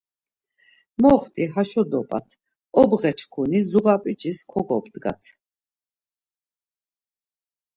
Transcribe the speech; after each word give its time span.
Moxti, 1.01 1.43
haşo 1.53 1.83
dop̌at, 1.91 2.27
obğe 2.81 3.11
çkuni 3.17 3.59
zuğap̌icis 3.69 4.39
koǩobdgat! 4.51 5.21